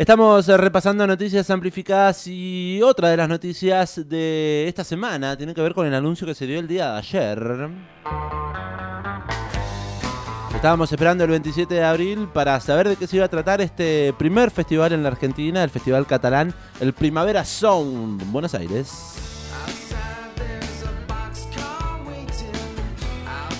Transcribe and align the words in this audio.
Estamos 0.00 0.48
eh, 0.48 0.56
repasando 0.56 1.06
noticias 1.06 1.50
amplificadas 1.50 2.26
y 2.26 2.80
otra 2.82 3.10
de 3.10 3.18
las 3.18 3.28
noticias 3.28 4.08
de 4.08 4.66
esta 4.66 4.82
semana 4.82 5.36
tiene 5.36 5.52
que 5.52 5.60
ver 5.60 5.74
con 5.74 5.86
el 5.86 5.94
anuncio 5.94 6.26
que 6.26 6.34
se 6.34 6.46
dio 6.46 6.58
el 6.58 6.66
día 6.66 6.92
de 6.92 6.98
ayer. 7.00 7.68
Estábamos 10.54 10.90
esperando 10.90 11.24
el 11.24 11.30
27 11.30 11.74
de 11.74 11.84
abril 11.84 12.30
para 12.32 12.58
saber 12.60 12.88
de 12.88 12.96
qué 12.96 13.06
se 13.06 13.16
iba 13.16 13.26
a 13.26 13.28
tratar 13.28 13.60
este 13.60 14.14
primer 14.16 14.50
festival 14.50 14.94
en 14.94 15.02
la 15.02 15.10
Argentina, 15.10 15.62
el 15.62 15.68
festival 15.68 16.06
catalán, 16.06 16.54
el 16.80 16.94
Primavera 16.94 17.44
Sound, 17.44 18.32
Buenos 18.32 18.54
Aires. 18.54 19.16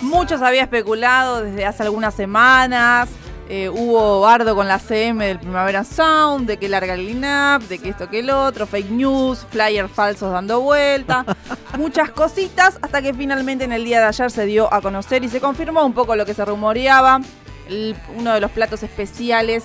Muchos 0.01 0.41
había 0.41 0.63
especulado 0.63 1.43
desde 1.43 1.67
hace 1.67 1.83
algunas 1.83 2.15
semanas. 2.15 3.11
Eh, 3.53 3.69
hubo 3.69 4.21
bardo 4.21 4.55
con 4.55 4.69
la 4.69 4.79
CM 4.79 5.27
del 5.27 5.41
Primavera 5.41 5.83
Sound, 5.83 6.47
de 6.47 6.57
que 6.57 6.69
larga 6.69 6.95
el 6.95 7.05
line-up, 7.05 7.67
de 7.69 7.81
que 7.81 7.89
esto 7.89 8.09
que 8.09 8.21
el 8.21 8.31
otro, 8.31 8.65
fake 8.65 8.91
news, 8.91 9.45
flyers 9.51 9.91
falsos 9.91 10.31
dando 10.33 10.61
vuelta, 10.61 11.25
muchas 11.77 12.11
cositas, 12.11 12.79
hasta 12.81 13.03
que 13.03 13.13
finalmente 13.13 13.65
en 13.65 13.73
el 13.73 13.85
día 13.85 13.99
de 14.01 14.07
ayer 14.07 14.31
se 14.31 14.47
dio 14.47 14.73
a 14.73 14.81
conocer 14.81 15.25
y 15.25 15.29
se 15.29 15.41
confirmó 15.41 15.85
un 15.85 15.93
poco 15.95 16.15
lo 16.15 16.25
que 16.25 16.33
se 16.33 16.45
rumoreaba. 16.45 17.21
El- 17.69 17.97
uno 18.17 18.33
de 18.35 18.41
los 18.41 18.53
platos 18.53 18.83
especiales 18.85 19.65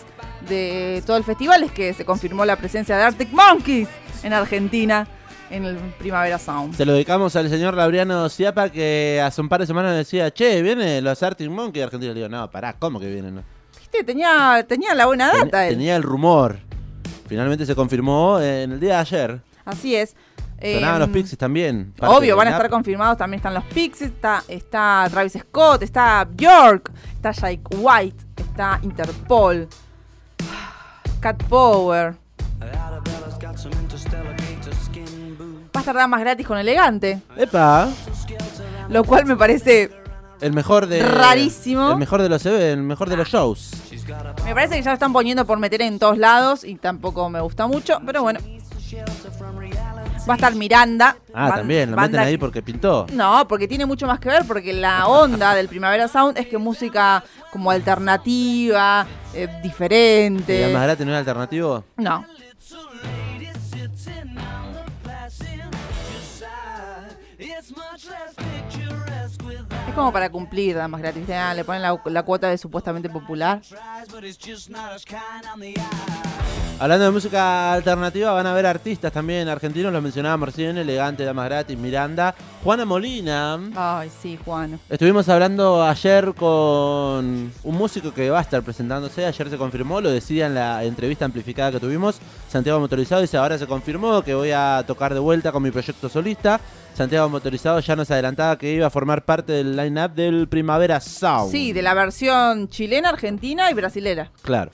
de 0.50 1.04
todo 1.06 1.18
el 1.18 1.24
festival 1.24 1.64
es 1.64 1.72
que 1.72 1.94
se 1.94 2.06
confirmó 2.06 2.44
la 2.44 2.56
presencia 2.56 2.98
de 2.98 3.04
Arctic 3.04 3.32
Monkeys 3.32 3.88
en 4.24 4.34
Argentina 4.34 5.08
en 5.52 5.64
el 5.66 5.76
Primavera 6.00 6.40
Sound. 6.40 6.76
Se 6.76 6.86
lo 6.86 6.94
dedicamos 6.94 7.36
al 7.36 7.50
señor 7.50 7.76
Laureano 7.76 8.30
Ciapa 8.30 8.70
que 8.70 9.22
hace 9.24 9.42
un 9.42 9.50
par 9.50 9.62
de 9.62 9.68
semanas 9.68 9.96
decía, 9.96 10.32
che, 10.32 10.62
viene 10.64 11.02
los 11.02 11.22
Arctic 11.22 11.50
Monkeys 11.52 11.82
de 11.82 11.84
Argentina. 11.84 12.14
Le 12.14 12.20
digo, 12.22 12.30
no, 12.30 12.50
pará, 12.50 12.74
¿cómo 12.80 13.00
que 13.00 13.08
vienen? 13.08 13.44
Viste, 13.92 14.04
tenía, 14.04 14.66
tenía 14.68 14.94
la 14.96 15.06
buena 15.06 15.32
Ten- 15.32 15.46
data 15.46 15.68
él. 15.68 15.74
tenía 15.76 15.96
el 15.96 16.04
rumor. 16.04 16.60
Finalmente 17.28 17.66
se 17.66 17.76
confirmó 17.76 18.40
en 18.40 18.74
el 18.74 18.80
día 18.80 18.96
de 18.96 19.00
ayer. 19.00 19.42
Así 19.66 19.96
es. 19.96 20.16
Sonaban 20.62 20.96
Em, 20.96 21.00
los 21.02 21.10
Pixies 21.10 21.38
también. 21.38 21.94
Obvio, 22.00 22.36
van 22.38 22.48
a 22.48 22.52
estar 22.52 22.70
confirmados, 22.70 23.18
también 23.18 23.40
están 23.40 23.54
los 23.54 23.64
Pixies, 23.66 24.10
está, 24.12 24.44
está 24.48 25.06
Travis 25.12 25.34
Scott, 25.40 25.84
está 25.84 26.26
Bjork, 26.30 26.92
está 27.16 27.32
Jake 27.32 27.62
White, 27.78 28.24
está 28.38 28.80
Interpol, 28.84 29.68
Cat 31.20 31.44
Power. 31.44 32.16
Va 35.76 35.80
a 35.80 35.80
estar 35.80 35.96
damas 35.96 36.20
gratis 36.22 36.48
con 36.48 36.58
elegante, 36.58 37.22
Epa, 37.36 37.90
lo 38.90 39.04
cual 39.04 39.26
me 39.26 39.36
parece, 39.36 39.92
el 40.42 40.54
mejor 40.54 40.88
de... 40.88 41.02
Rarísimo. 41.02 41.92
El 41.92 41.98
mejor 41.98 42.22
de 42.22 42.30
los 42.30 42.46
el 42.46 42.82
mejor 42.84 43.10
de 43.10 43.18
los 43.18 43.28
shows. 43.28 43.72
me 44.46 44.54
parece 44.54 44.76
que 44.76 44.82
ya 44.82 44.92
lo 44.92 44.96
están 44.96 45.14
poniendo 45.14 45.46
por 45.46 45.60
meter 45.60 45.82
en 45.82 46.00
todos 46.00 46.18
lados 46.18 46.64
y 46.64 46.76
tampoco 46.76 47.30
me 47.30 47.42
gusta 47.42 47.68
mucho, 47.68 48.00
pero 48.06 48.22
bueno. 48.24 48.40
Va 50.28 50.34
a 50.34 50.38
estar 50.38 50.56
Miranda. 50.56 51.18
Ah, 51.34 51.54
también, 51.56 51.92
lo 51.92 51.98
meten 51.98 52.20
ahí 52.20 52.38
porque 52.38 52.62
pintó. 52.64 53.06
No, 53.14 53.48
porque 53.48 53.68
tiene 53.68 53.86
mucho 53.86 54.08
más 54.08 54.20
que 54.20 54.30
ver, 54.30 54.46
porque 54.48 54.74
la 54.74 55.08
onda 55.08 55.54
del 55.54 55.68
Primavera 55.68 56.08
Sound 56.08 56.38
es 56.38 56.48
que 56.48 56.58
música 56.58 57.24
como 57.52 57.70
alternativa, 57.70 59.06
eh, 59.34 59.48
¿Y 59.60 59.62
diferente. 59.62 60.68
la 60.68 60.74
más 60.74 60.84
gratis 60.84 61.06
no 61.06 61.12
es 61.14 61.20
alternativo? 61.20 61.84
No. 61.98 62.26
Como 69.96 70.12
para 70.12 70.30
cumplir, 70.30 70.76
más 70.90 71.02
gratis. 71.02 71.24
Le 71.56 71.64
ponen 71.64 71.82
la, 71.82 71.98
la 72.06 72.24
cuota 72.24 72.50
de 72.50 72.58
supuestamente 72.58 73.10
popular. 73.10 73.62
Hablando 76.78 77.06
de 77.06 77.12
música 77.12 77.72
alternativa, 77.72 78.34
van 78.34 78.46
a 78.48 78.54
ver 78.54 78.66
artistas 78.66 79.10
también 79.10 79.48
argentinos, 79.48 79.94
lo 79.94 80.02
mencionábamos 80.02 80.50
recién, 80.50 80.78
Elegante, 80.78 81.24
Damas 81.24 81.46
Gratis, 81.46 81.78
Miranda, 81.78 82.36
Juana 82.66 82.84
Molina. 82.84 83.58
Ay, 83.74 84.12
sí, 84.22 84.38
Juan. 84.44 84.78
Estuvimos 84.90 85.30
hablando 85.30 85.82
ayer 85.82 86.34
con 86.34 87.54
un 87.64 87.76
músico 87.76 88.14
que 88.14 88.30
va 88.30 88.40
a 88.40 88.42
estar 88.42 88.62
presentándose, 88.62 89.26
ayer 89.26 89.50
se 89.50 89.58
confirmó, 89.58 90.02
lo 90.02 90.12
decía 90.12 90.48
en 90.48 90.56
la 90.56 90.84
entrevista 90.84 91.24
amplificada 91.24 91.72
que 91.72 91.80
tuvimos, 91.80 92.20
Santiago 92.50 92.82
Motorizado 92.82 93.22
dice, 93.22 93.38
ahora 93.38 93.58
se 93.58 93.68
confirmó 93.68 94.22
que 94.22 94.36
voy 94.36 94.52
a 94.52 94.84
tocar 94.86 95.14
de 95.14 95.22
vuelta 95.22 95.54
con 95.54 95.64
mi 95.64 95.72
proyecto 95.72 96.10
solista. 96.10 96.60
Santiago 96.94 97.30
Motorizado 97.30 97.80
ya 97.80 97.96
nos 97.96 98.12
adelantaba 98.12 98.58
que 98.58 98.74
iba 98.74 98.88
a 98.88 98.90
formar 98.90 99.24
parte 99.24 99.54
del 99.54 99.78
line-up 99.78 100.12
del 100.12 100.48
Primavera 100.50 101.00
Sound. 101.00 101.52
Sí, 101.52 101.72
de 101.72 101.82
la 101.82 101.94
versión 101.94 102.68
chilena, 102.68 103.10
argentina 103.10 103.72
y 103.72 103.74
brasilera. 103.74 104.30
Claro. 104.42 104.72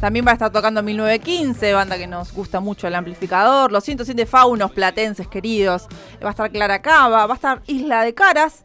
También 0.00 0.24
va 0.24 0.30
a 0.30 0.34
estar 0.34 0.52
tocando 0.52 0.82
1915, 0.82 1.72
banda 1.72 1.98
que 1.98 2.06
nos 2.06 2.32
gusta 2.32 2.60
mucho 2.60 2.86
el 2.86 2.94
amplificador. 2.94 3.72
Los 3.72 3.84
107 3.84 4.26
faunos 4.26 4.70
platenses 4.70 5.26
queridos. 5.26 5.88
Va 6.22 6.28
a 6.28 6.30
estar 6.30 6.50
Clara 6.50 6.80
Cava, 6.80 7.26
va 7.26 7.32
a 7.32 7.36
estar 7.36 7.62
Isla 7.66 8.04
de 8.04 8.14
Caras, 8.14 8.64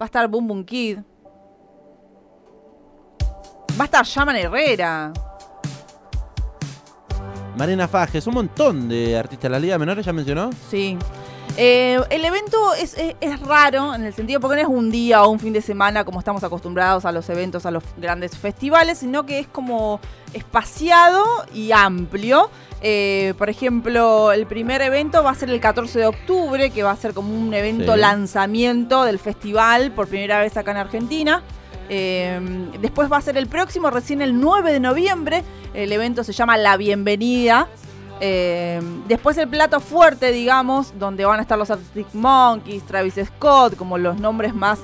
va 0.00 0.04
a 0.04 0.06
estar 0.06 0.28
Boom 0.28 0.46
Boom 0.48 0.64
Kid. 0.64 0.98
Va 3.78 3.82
a 3.82 3.84
estar 3.84 4.04
Yaman 4.04 4.36
Herrera. 4.36 5.12
Marina 7.56 7.88
Fajes, 7.88 8.26
un 8.26 8.34
montón 8.34 8.88
de 8.88 9.16
artistas. 9.16 9.50
¿La 9.50 9.58
Liga 9.58 9.78
Menores 9.78 10.04
ya 10.04 10.12
mencionó? 10.12 10.50
Sí. 10.70 10.98
Eh, 11.58 11.98
el 12.10 12.24
evento 12.24 12.74
es, 12.74 12.94
es- 12.98 13.14
es 13.20 13.40
raro 13.40 13.94
en 13.94 14.04
el 14.04 14.12
sentido 14.12 14.40
porque 14.40 14.56
no 14.56 14.62
es 14.62 14.68
un 14.68 14.90
día 14.90 15.22
o 15.22 15.30
un 15.30 15.40
fin 15.40 15.54
de 15.54 15.62
semana 15.62 16.04
como 16.04 16.18
estamos 16.18 16.44
acostumbrados 16.44 17.06
a 17.06 17.12
los 17.12 17.28
eventos, 17.30 17.64
a 17.64 17.70
los 17.70 17.82
grandes 17.96 18.36
festivales, 18.36 18.98
sino 18.98 19.24
que 19.24 19.38
es 19.38 19.46
como 19.48 19.98
espaciado 20.34 21.24
y 21.54 21.72
amplio. 21.72 22.50
Eh, 22.82 23.32
por 23.38 23.48
ejemplo, 23.48 24.32
el 24.32 24.46
primer 24.46 24.82
evento 24.82 25.22
va 25.22 25.30
a 25.30 25.34
ser 25.34 25.48
el 25.48 25.60
14 25.60 25.98
de 25.98 26.06
octubre, 26.06 26.68
que 26.70 26.82
va 26.82 26.90
a 26.90 26.96
ser 26.96 27.14
como 27.14 27.34
un 27.34 27.52
evento 27.54 27.94
Sí. 27.94 28.00
lanzamiento 28.00 29.04
del 29.04 29.18
festival 29.18 29.92
por 29.92 30.08
primera 30.08 30.40
vez 30.40 30.56
acá 30.58 30.72
en 30.72 30.76
Argentina. 30.76 31.42
Eh, 31.88 32.38
después 32.80 33.10
va 33.10 33.16
a 33.16 33.20
ser 33.22 33.38
el 33.38 33.46
próximo, 33.46 33.88
recién 33.90 34.20
el 34.20 34.38
9 34.38 34.72
de 34.72 34.80
noviembre. 34.80 35.42
El 35.72 35.90
evento 35.92 36.22
se 36.22 36.32
llama 36.34 36.56
La 36.58 36.76
Bienvenida. 36.76 37.68
Eh, 38.20 38.80
después 39.08 39.36
el 39.38 39.48
plato 39.48 39.80
fuerte, 39.80 40.32
digamos, 40.32 40.98
donde 40.98 41.24
van 41.24 41.38
a 41.38 41.42
estar 41.42 41.58
los 41.58 41.70
Arctic 41.70 42.06
Monkeys, 42.14 42.82
Travis 42.84 43.14
Scott, 43.26 43.76
como 43.76 43.98
los 43.98 44.18
nombres 44.18 44.54
más, 44.54 44.80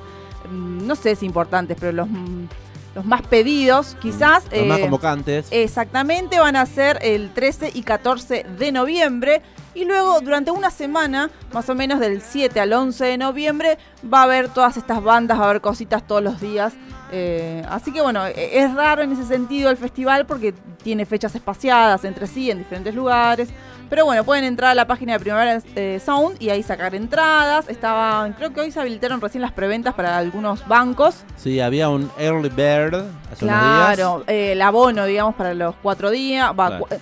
mm, 0.51 0.87
no 0.87 0.95
sé 0.95 1.17
si 1.17 1.27
importantes, 1.27 1.77
pero 1.81 1.93
los, 1.93 2.09
mm, 2.09 2.47
los 2.95 3.05
más 3.05 3.23
pedidos, 3.23 3.97
quizás. 4.01 4.45
Los 4.53 4.67
más 4.67 4.79
eh, 4.79 4.83
convocantes. 4.83 5.49
Exactamente, 5.51 6.39
van 6.39 6.57
a 6.57 6.67
ser 6.67 6.99
el 7.03 7.31
13 7.31 7.71
y 7.75 7.83
14 7.83 8.45
de 8.59 8.73
noviembre. 8.73 9.43
Y 9.75 9.87
luego, 9.87 10.21
durante 10.21 10.51
una 10.51 10.71
semana, 10.71 11.31
más 11.55 11.71
o 11.71 11.75
menos 11.75 11.99
del 11.99 12.21
7 12.21 12.61
al 12.61 12.75
11 12.75 13.07
de 13.07 13.17
noviembre, 13.17 13.79
va 14.13 14.21
a 14.21 14.25
haber 14.25 14.49
todas 14.49 14.77
estas 14.77 15.03
bandas, 15.03 15.39
va 15.39 15.45
a 15.45 15.51
haber 15.51 15.63
cositas 15.63 16.07
todos 16.07 16.23
los 16.23 16.41
días. 16.41 16.75
Eh, 17.15 17.63
así 17.69 17.93
que 17.93 18.01
bueno, 18.01 18.27
e- 18.27 18.59
es 18.61 18.75
raro 18.75 19.03
en 19.03 19.13
ese 19.13 19.25
sentido 19.25 19.69
el 19.71 19.77
festival 19.77 20.25
porque 20.27 20.53
tiene 20.83 21.05
fechas 21.07 21.35
espaciadas 21.35 22.05
entre 22.05 22.27
sí 22.27 22.51
en 22.51 22.59
diferentes 22.59 22.95
lugares. 22.95 23.51
Pero 23.91 24.07
bueno, 24.07 24.25
pueden 24.25 24.45
entrar 24.45 24.71
a 24.71 24.75
la 24.75 24.87
página 24.87 25.13
de 25.13 25.21
Primavera 25.21 25.61
eh, 25.77 26.01
Sound 26.03 26.41
y 26.41 26.49
ahí 26.49 26.63
sacar 26.63 26.95
entradas. 26.95 27.69
Estaban, 27.69 28.33
creo 28.33 28.51
que 28.55 28.63
hoy 28.63 28.71
se 28.73 28.81
habilitaron 28.81 29.21
recién 29.21 29.43
las 29.43 29.53
preventas 29.53 29.93
para 29.93 30.17
algunos 30.17 30.67
bancos. 30.67 31.17
Sí, 31.37 31.61
había 31.61 31.91
un 31.91 32.11
early 32.19 32.49
bird 32.49 33.05
hace 33.31 33.45
unos 33.45 33.61
días. 33.61 33.95
Claro, 33.95 34.25
eh, 34.27 34.53
el 34.53 34.63
abono, 34.63 35.05
digamos, 35.05 35.35
para 35.35 35.53
los 35.53 35.75
cuatro 35.83 36.11
días. 36.11 36.49
va, 36.59 36.69
Claro. 36.69 36.87
cu- 36.87 36.95
eh, 36.95 36.99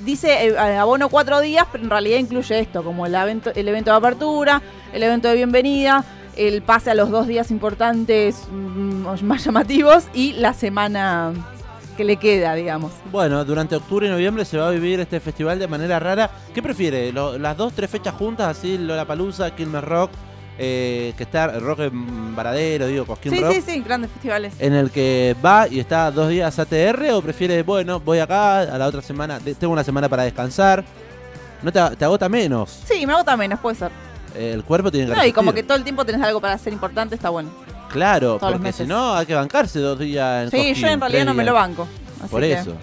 dice 0.00 0.48
eh, 0.48 0.58
abono 0.58 1.08
cuatro 1.08 1.40
días, 1.40 1.64
pero 1.70 1.84
en 1.84 1.90
realidad 1.90 2.18
incluye 2.18 2.58
esto, 2.58 2.82
como 2.82 3.06
el 3.06 3.14
evento, 3.14 3.52
el 3.54 3.68
evento 3.68 3.92
de 3.92 3.96
apertura, 3.98 4.60
el 4.92 5.02
evento 5.04 5.28
de 5.28 5.34
bienvenida, 5.36 6.04
el 6.38 6.62
pase 6.62 6.90
a 6.90 6.94
los 6.94 7.10
dos 7.10 7.26
días 7.26 7.50
importantes 7.50 8.46
mm, 8.50 9.22
más 9.24 9.44
llamativos 9.44 10.04
y 10.14 10.32
la 10.34 10.54
semana 10.54 11.32
que 11.96 12.04
le 12.04 12.16
queda, 12.16 12.54
digamos. 12.54 12.92
Bueno, 13.10 13.44
durante 13.44 13.74
octubre 13.74 14.06
y 14.06 14.10
noviembre 14.10 14.44
se 14.44 14.56
va 14.56 14.68
a 14.68 14.70
vivir 14.70 15.00
este 15.00 15.18
festival 15.18 15.58
de 15.58 15.66
manera 15.66 15.98
rara. 15.98 16.30
¿Qué 16.54 16.62
prefiere? 16.62 17.12
Lo- 17.12 17.36
¿Las 17.38 17.56
dos, 17.56 17.72
tres 17.72 17.90
fechas 17.90 18.14
juntas, 18.14 18.56
así, 18.56 18.78
Lollapalooza, 18.78 19.50
Kilmer 19.56 19.84
Rock, 19.84 20.12
eh, 20.60 21.12
que 21.16 21.24
está 21.24 21.58
Rock 21.58 21.80
en 21.80 22.36
Varadero, 22.36 22.86
digo, 22.86 23.04
Cosquín 23.04 23.32
Sí, 23.32 23.40
Rock? 23.42 23.52
sí, 23.54 23.62
sí, 23.66 23.80
grandes 23.80 24.10
festivales. 24.12 24.54
En 24.60 24.74
el 24.74 24.90
que 24.92 25.34
va 25.44 25.66
y 25.68 25.80
está 25.80 26.10
dos 26.12 26.28
días 26.28 26.56
ATR 26.58 27.10
o 27.14 27.20
prefiere, 27.22 27.62
bueno, 27.64 27.98
voy 27.98 28.20
acá, 28.20 28.60
a 28.60 28.78
la 28.78 28.86
otra 28.86 29.02
semana, 29.02 29.40
te- 29.40 29.54
tengo 29.56 29.72
una 29.72 29.82
semana 29.84 30.08
para 30.08 30.22
descansar. 30.22 30.84
No 31.62 31.72
te, 31.72 31.80
te 31.96 32.04
agota 32.04 32.28
menos. 32.28 32.70
Sí, 32.86 33.04
me 33.06 33.12
agota 33.12 33.36
menos, 33.36 33.58
puede 33.58 33.74
ser. 33.74 33.90
El 34.36 34.62
cuerpo 34.64 34.90
tiene 34.90 35.08
que 35.10 35.16
No, 35.16 35.24
y 35.24 35.32
como 35.32 35.52
que 35.52 35.62
todo 35.62 35.76
el 35.76 35.84
tiempo 35.84 36.04
tenés 36.04 36.22
algo 36.22 36.40
para 36.40 36.54
hacer 36.54 36.72
importante, 36.72 37.14
está 37.14 37.30
bueno. 37.30 37.50
Claro, 37.90 38.38
todos 38.38 38.52
los 38.52 38.60
porque 38.60 38.72
si 38.72 38.84
no 38.86 39.14
hay 39.14 39.24
que 39.26 39.34
bancarse 39.34 39.78
dos 39.80 39.98
días 39.98 40.44
en 40.44 40.50
Sí, 40.50 40.56
Cosquín, 40.58 40.74
yo 40.74 40.88
en 40.88 41.00
realidad 41.00 41.18
tres 41.20 41.26
no 41.26 41.34
me 41.34 41.42
días. 41.42 41.52
lo 41.54 41.58
banco. 41.58 41.88
así 42.20 42.28
Por 42.30 42.40
que- 42.42 42.52
eso. 42.52 42.74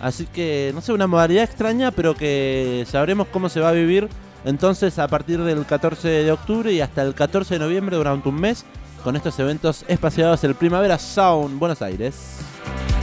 Así 0.00 0.26
que, 0.26 0.70
no 0.74 0.80
sé, 0.82 0.92
una 0.92 1.06
modalidad 1.06 1.44
extraña, 1.44 1.90
pero 1.90 2.14
que 2.14 2.84
sabremos 2.90 3.26
cómo 3.32 3.48
se 3.48 3.58
va 3.60 3.70
a 3.70 3.72
vivir 3.72 4.08
entonces 4.44 4.98
a 4.98 5.08
partir 5.08 5.40
del 5.42 5.64
14 5.64 6.06
de 6.08 6.30
octubre 6.30 6.70
y 6.72 6.80
hasta 6.82 7.02
el 7.02 7.14
14 7.14 7.54
de 7.54 7.60
noviembre 7.60 7.96
durante 7.96 8.28
un 8.28 8.34
mes 8.36 8.64
con 9.02 9.16
estos 9.16 9.38
eventos 9.38 9.84
espaciados 9.88 10.44
el 10.44 10.54
Primavera 10.54 10.98
Sound 10.98 11.58
Buenos 11.58 11.80
Aires. 11.82 12.36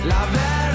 La 0.07 0.19
verdad 0.25 0.70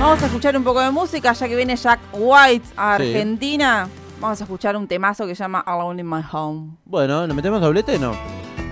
Vamos 0.00 0.22
a 0.22 0.26
escuchar 0.26 0.56
un 0.56 0.64
poco 0.64 0.80
de 0.80 0.90
música, 0.90 1.34
ya 1.34 1.46
que 1.46 1.54
viene 1.54 1.76
Jack 1.76 2.00
White 2.14 2.68
a. 2.74 2.94
Argentina. 2.94 3.86
Vamos 4.18 4.40
a 4.40 4.44
escuchar 4.44 4.74
un 4.74 4.88
temazo 4.88 5.26
que 5.26 5.34
se 5.34 5.44
llama 5.44 5.60
Alone 5.60 6.00
in 6.00 6.08
My 6.08 6.22
Home. 6.32 6.70
Bueno, 6.86 7.26
¿nos 7.26 7.36
metemos 7.36 7.60
doblete? 7.60 7.98
No. 7.98 8.12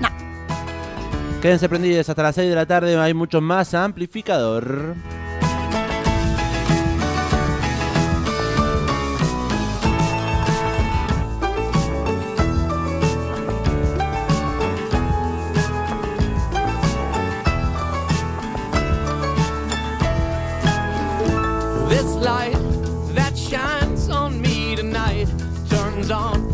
No. 0.01 0.09
Quédense 1.43 1.69
prendidos 1.69 2.09
hasta 2.09 2.23
las 2.23 2.35
6 2.35 2.49
de 2.49 2.55
la 2.55 2.65
tarde, 2.65 2.99
hay 2.99 3.13
mucho 3.13 3.43
más 3.43 3.75
amplificador. 3.75 4.95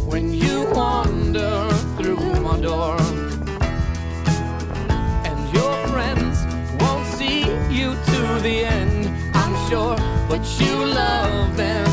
when 0.06 0.32
you 0.32 0.66
wander 0.72 1.68
through 1.96 2.40
my 2.40 2.58
door. 2.60 2.96
And 5.28 5.54
your 5.54 5.74
friends 5.88 6.38
won't 6.80 7.06
see 7.06 7.40
you 7.70 7.94
to 8.10 8.40
the 8.42 8.64
end, 8.64 9.08
I'm 9.34 9.54
sure, 9.68 9.96
but 10.28 10.42
you 10.60 10.74
love 10.84 11.56
them. 11.56 11.83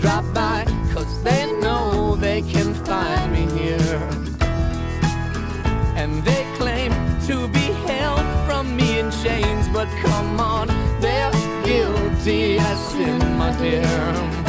drop 0.00 0.24
by, 0.32 0.64
cause 0.92 1.22
they 1.22 1.46
know 1.60 2.16
they 2.16 2.42
can 2.42 2.74
find 2.74 3.32
me 3.32 3.46
here. 3.58 4.00
And 5.94 6.24
they 6.24 6.44
claim 6.56 6.92
to 7.26 7.48
be 7.48 7.66
held 7.86 8.24
from 8.46 8.76
me 8.76 8.98
in 9.00 9.10
chains, 9.10 9.68
but 9.68 9.88
come 10.02 10.40
on, 10.40 10.68
they're 11.00 11.32
guilty 11.64 12.58
as 12.58 12.78
sin, 12.92 13.18
my 13.36 13.56
dear. 13.58 14.39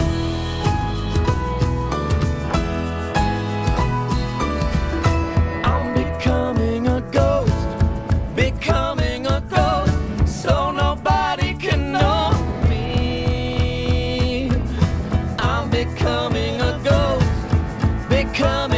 come 18.33 18.70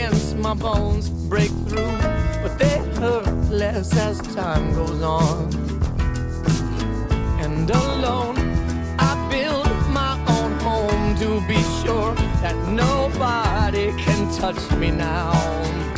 against 0.00 0.34
my 0.38 0.54
bones 0.54 1.10
break 1.10 1.50
through, 1.68 1.98
but 2.42 2.58
they 2.58 2.78
hurt 2.98 3.26
less 3.50 3.94
as 3.98 4.18
time 4.34 4.72
goes 4.72 5.02
on. 5.02 5.52
And 7.38 7.70
alone, 7.70 8.38
I 8.98 9.12
build 9.30 9.68
my 9.90 10.14
own 10.36 10.52
home 10.60 11.14
to 11.16 11.46
be 11.46 11.60
sure 11.82 12.14
that 12.40 12.56
nobody 12.68 13.92
can 14.02 14.20
touch 14.40 14.70
me 14.78 14.90
now. 14.90 15.89